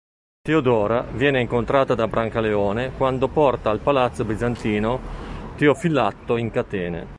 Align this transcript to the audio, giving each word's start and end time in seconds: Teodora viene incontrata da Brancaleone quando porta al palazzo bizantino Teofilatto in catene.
Teodora 0.41 1.03
viene 1.13 1.41
incontrata 1.41 1.93
da 1.93 2.07
Brancaleone 2.07 2.93
quando 2.97 3.27
porta 3.27 3.69
al 3.69 3.81
palazzo 3.81 4.25
bizantino 4.25 4.99
Teofilatto 5.57 6.37
in 6.37 6.49
catene. 6.49 7.07